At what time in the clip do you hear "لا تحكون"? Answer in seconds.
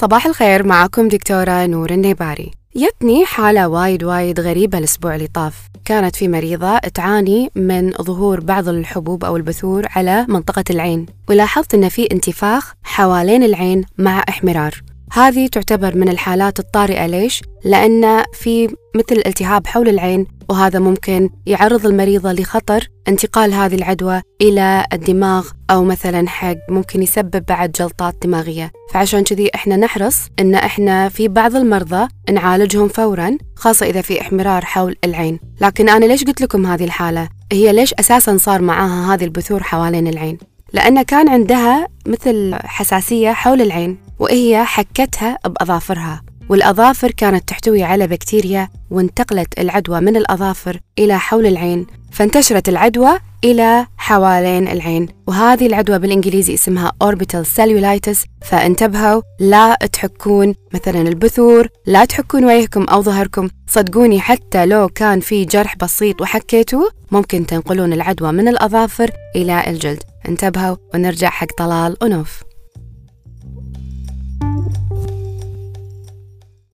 59.40-60.54, 61.86-62.44